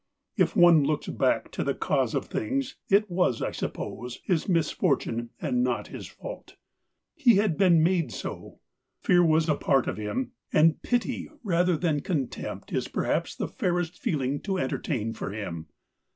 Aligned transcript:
If 0.35 0.55
one 0.55 0.83
looks 0.83 1.05
back 1.09 1.51
to 1.51 1.63
the 1.63 1.75
cause 1.75 2.15
of 2.15 2.25
things, 2.25 2.75
it 2.89 3.07
was, 3.07 3.39
I 3.39 3.51
suppose, 3.51 4.19
his 4.23 4.45
misfor 4.47 4.99
tune 4.99 5.29
and 5.39 5.63
not 5.63 5.89
his 5.89 6.07
fault. 6.07 6.55
He 7.13 7.35
had 7.35 7.55
been 7.55 7.83
made 7.83 8.11
so. 8.11 8.57
Fear 9.03 9.23
was 9.25 9.47
a 9.47 9.53
part 9.53 9.85
of 9.87 9.97
him, 9.97 10.31
and 10.51 10.81
pity 10.81 11.29
rather 11.43 11.77
than 11.77 11.99
contempt 11.99 12.73
is 12.73 12.87
perhaps 12.87 13.35
the 13.35 13.47
fairest 13.47 13.99
feeling 13.99 14.39
to 14.41 14.57
entertain 14.57 15.13
for 15.13 15.29
him. 15.33 15.67